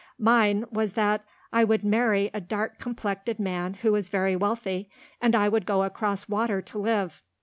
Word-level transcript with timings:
Mine 0.17 0.65
was 0.71 0.93
that 0.93 1.23
I 1.53 1.63
would 1.63 1.83
marry 1.83 2.31
a 2.33 2.41
dark 2.41 2.79
complected 2.79 3.37
man 3.39 3.75
who 3.75 3.91
was 3.91 4.09
very 4.09 4.35
wealthy, 4.35 4.89
and 5.21 5.35
I 5.35 5.47
would 5.47 5.67
go 5.67 5.83
across 5.83 6.27
water 6.27 6.59
to 6.59 6.79
live. 6.79 7.21